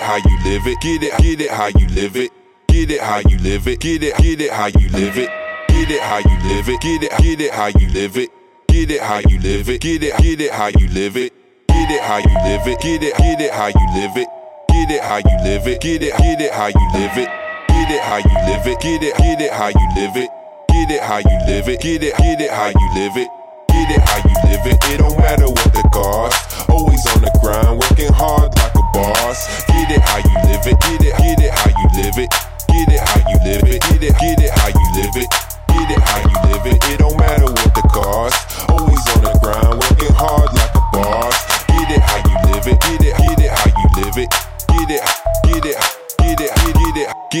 it 0.00 0.06
how 0.06 0.16
you 0.16 0.38
live 0.44 0.66
it. 0.66 0.80
Get 0.80 1.02
it, 1.02 1.22
get 1.22 1.40
it 1.40 1.50
how 1.50 1.66
you 1.66 1.86
live 1.88 2.16
it. 2.16 2.32
Get 2.68 2.90
it 2.90 3.00
how 3.00 3.18
you 3.18 3.38
live 3.38 3.66
it. 3.68 3.80
Get 3.80 4.02
it, 4.02 4.16
get 4.16 4.40
it 4.40 4.52
how 4.52 4.66
you 4.66 4.88
live 4.88 5.18
it. 5.18 5.30
Get 5.68 5.90
it 5.90 6.00
how 6.00 6.18
you 6.18 6.38
live 6.48 6.68
it. 6.68 6.80
Get 6.80 7.02
it, 7.02 7.10
get 7.18 7.40
it 7.40 7.52
how 7.52 7.66
you 7.66 7.88
live 7.88 8.16
it. 8.16 8.30
Get 8.68 8.90
it 8.90 9.00
how 9.00 9.18
you 9.18 9.38
live 9.40 9.68
it. 9.68 9.80
Get 9.80 10.02
it, 10.02 10.16
get 10.16 10.40
it 10.40 10.52
how 10.52 10.68
you 10.68 10.88
live 10.88 11.16
it. 11.16 11.32
Get 11.68 11.90
it 11.90 12.02
how 12.02 12.18
you 12.18 12.36
live 12.44 12.66
it. 12.66 12.80
Get 12.80 13.02
it, 13.02 13.16
get 13.16 13.40
it 13.40 13.52
how 13.52 13.66
you 13.66 13.86
live 13.94 14.16
it. 14.16 14.28
Get 14.68 14.90
it 14.90 15.02
how 15.02 15.16
you 15.18 15.36
live 15.44 15.66
it. 15.66 15.80
Get 15.80 16.02
it, 16.02 16.16
get 16.16 16.40
it 16.40 16.52
how 16.52 16.66
you 16.68 16.86
live 16.94 17.16
it. 17.16 17.28
Get 17.68 17.90
it 17.90 18.02
how 18.02 18.16
you 18.18 18.36
live 18.46 18.68
it. 18.68 18.80
Get 18.80 19.02
it, 19.02 19.16
get 19.18 19.40
it 19.40 19.52
how 19.52 19.68
you 19.68 19.88
live 19.94 20.16
it. 20.16 20.30
Get 20.68 20.90
it 20.90 21.02
how 21.02 21.18
you 21.18 21.38
live 21.46 21.68
it. 21.68 21.80
Get 21.80 22.02
it, 22.02 22.16
get 22.16 22.40
it 22.40 22.50
how 22.50 22.68
you 22.68 22.88
live 22.94 23.16
it. 23.16 23.28
Get 23.68 23.90
it 23.90 24.00
how 24.00 24.16
you 24.16 24.34
live 24.48 24.66
it. 24.66 24.84
It 24.90 24.98
don't 24.98 25.18
matter 25.18 25.48
what 25.48 25.72
the 25.72 25.82
cost. 25.92 26.70
Always 26.70 27.04
on 27.14 27.22
the 27.22 27.38
grind, 27.42 27.80
working 27.80 28.12
hard 28.12 28.54
like 28.56 28.74
a 28.74 28.82
boss. 28.94 29.69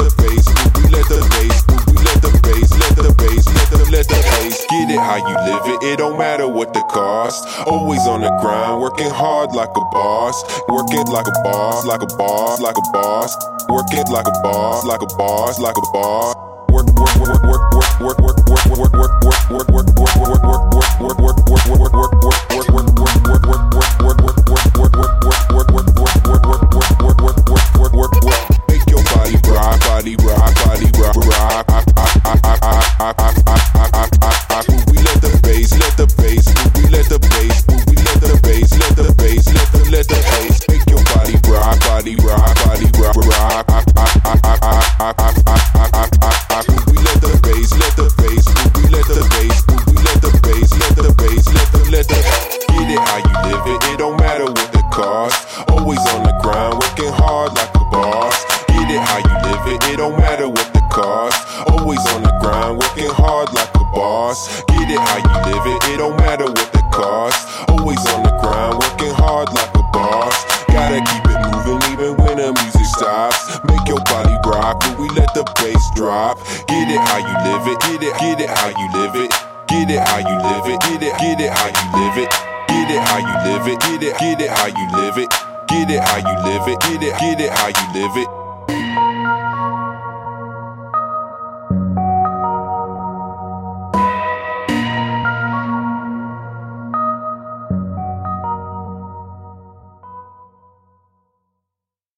let 0.00 0.16
the 0.16 0.22
bass, 0.22 0.46
let 0.88 1.06
the 1.08 1.20
bass, 1.36 1.60
let 2.00 2.22
the 2.24 2.32
bass, 2.40 2.70
let 2.72 2.92
the 2.96 3.84
let 3.90 4.06
the 4.08 4.16
bass. 4.16 4.66
Get 4.70 4.88
it 4.88 4.98
how 4.98 5.16
you 5.20 5.36
live 5.44 5.66
it, 5.66 5.82
it 5.92 5.96
don't 5.98 6.16
matter 6.16 6.48
what 6.48 6.72
the 6.72 6.80
cost. 6.88 7.44
Always 7.66 8.06
on 8.06 8.22
the 8.22 8.30
grind, 8.40 8.80
working 8.80 9.10
hard 9.10 9.52
like 9.52 9.68
a 9.68 9.84
boss, 9.92 10.36
working 10.68 11.04
like 11.12 11.26
a 11.26 11.36
boss, 11.44 11.84
like 11.84 12.02
a 12.02 12.06
boss, 12.16 12.60
like 12.60 12.76
a 12.76 12.86
boss, 12.92 13.36
working 13.68 14.04
like 14.08 14.26
a 14.26 14.36
boss, 14.42 14.84
like 14.84 15.02
a 15.02 15.10
boss, 15.16 15.60
like 15.60 15.76
a 15.76 15.86
boss. 15.92 16.34
Work, 16.70 16.86
work, 16.96 17.16
work, 17.18 17.42
work, 17.42 17.74
work, 17.74 18.00
work, 18.00 18.18
work, 18.20 18.38
work, 18.48 18.68
work, 18.78 18.92
work, 18.94 19.24
work, 19.24 19.50
work, 19.50 19.68
work, 19.68 19.89
it 59.90 59.96
don't 59.96 60.16
matter 60.18 60.48
what 60.48 60.72
the 60.72 60.80
cost. 60.94 61.34
Always 61.66 62.00
on 62.14 62.22
the 62.22 62.30
grind, 62.38 62.78
working 62.78 63.10
hard 63.10 63.52
like 63.52 63.74
a 63.74 63.84
boss. 63.90 64.62
Get 64.70 64.86
it 64.86 64.98
how 64.98 65.18
you 65.18 65.34
live 65.50 65.66
it, 65.66 65.78
it 65.90 65.98
don't 65.98 66.16
matter 66.22 66.46
what 66.46 66.70
the 66.72 66.82
cost. 66.94 67.42
Always 67.68 67.98
on 68.14 68.22
the 68.22 68.34
grind, 68.38 68.78
working 68.78 69.14
hard 69.18 69.50
like 69.50 69.74
a 69.74 69.84
boss. 69.90 70.36
Gotta 70.70 71.02
keep 71.02 71.26
it 71.26 71.40
moving 71.50 71.82
even 71.90 72.14
when 72.22 72.38
the 72.38 72.54
music 72.54 72.86
stops. 72.86 73.58
Make 73.66 73.82
your 73.90 74.00
body 74.06 74.38
rock 74.46 74.78
when 74.86 74.94
we 75.02 75.08
let 75.18 75.34
the 75.34 75.42
bass 75.58 75.82
drop. 75.98 76.38
Get 76.70 76.86
it 76.86 77.02
how 77.10 77.18
you 77.18 77.34
live 77.50 77.66
it, 77.66 77.78
get 77.82 78.00
it, 78.06 78.14
get 78.22 78.38
it 78.46 78.50
how 78.50 78.70
you 78.70 78.86
live 78.94 79.16
it. 79.18 79.30
Get 79.66 79.90
it 79.90 80.02
how 80.02 80.22
you 80.22 80.36
live 80.38 80.66
it, 80.70 80.78
get 80.86 81.02
it, 81.02 81.14
get 81.18 81.40
it 81.42 81.50
how 81.50 81.66
you 81.66 81.86
live 81.98 82.18
it. 82.18 82.30
Get 82.70 82.90
it 82.90 83.02
how 83.02 83.18
you 83.18 83.36
live 83.42 83.66
it, 83.66 83.78
get 83.82 84.02
it, 84.02 84.14
get 84.18 84.38
it 84.38 84.50
how 84.50 84.66
you 84.70 84.86
live 84.94 85.18
it. 85.18 85.30
Get 85.66 85.90
it 85.90 86.02
how 86.02 86.18
you 86.18 86.34
live 86.46 86.68
it, 86.68 86.78
get 86.80 87.02
it, 87.02 87.14
get 87.18 87.40
it 87.40 87.50
how 87.50 87.68
you 87.68 87.86
live 87.94 88.16
it. 88.16 88.39